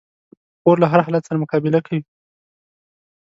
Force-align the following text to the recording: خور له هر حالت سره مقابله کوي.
خور 0.61 0.77
له 0.81 0.87
هر 0.91 0.99
حالت 1.05 1.23
سره 1.27 1.41
مقابله 1.43 1.79
کوي. 1.85 2.01